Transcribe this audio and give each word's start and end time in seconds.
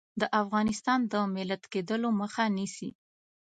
د 0.21 0.23
افغانستان 0.41 0.99
د 1.11 1.13
ملت 1.35 1.63
کېدلو 1.73 2.09
مخه 2.21 2.43
نیسي. 2.57 2.89